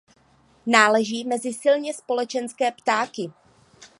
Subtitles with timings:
[0.65, 3.31] Náleží mezi silně společenské ptáky.